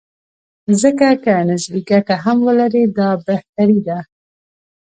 [0.81, 3.99] ځکه که نسبي ګټه هم ولري، دا بهتري ده.